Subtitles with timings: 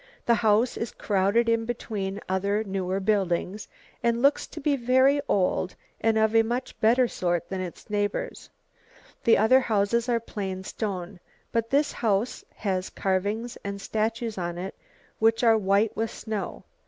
[0.25, 3.67] The house is crowded in between other newer buildings,
[4.01, 8.49] and looks to be very old and of a much better sort than its neighbours.
[9.23, 11.19] The other houses are plain stone,
[11.51, 14.73] but this house has carvings and statues on it,
[15.19, 16.63] which are white with snow.